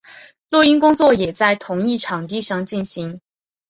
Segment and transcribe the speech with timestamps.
[0.49, 3.21] 录音工作也在同一场地上进行。